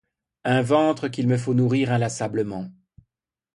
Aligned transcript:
Un 0.45 0.63
ventre 0.63 1.09
qu’il 1.09 1.27
me 1.27 1.37
faut 1.37 1.53
nourrir 1.53 1.91
inlassablement. 1.91 2.71